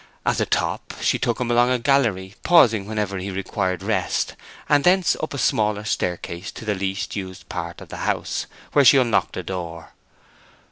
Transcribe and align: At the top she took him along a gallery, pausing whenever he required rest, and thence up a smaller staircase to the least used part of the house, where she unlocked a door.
At 0.25 0.37
the 0.37 0.47
top 0.47 0.95
she 0.99 1.19
took 1.19 1.39
him 1.39 1.51
along 1.51 1.69
a 1.69 1.77
gallery, 1.77 2.33
pausing 2.41 2.87
whenever 2.87 3.19
he 3.19 3.29
required 3.29 3.83
rest, 3.83 4.35
and 4.67 4.83
thence 4.83 5.15
up 5.21 5.31
a 5.31 5.37
smaller 5.37 5.83
staircase 5.85 6.51
to 6.53 6.65
the 6.65 6.73
least 6.73 7.15
used 7.15 7.47
part 7.49 7.81
of 7.81 7.89
the 7.89 7.97
house, 7.97 8.47
where 8.73 8.83
she 8.83 8.97
unlocked 8.97 9.37
a 9.37 9.43
door. 9.43 9.93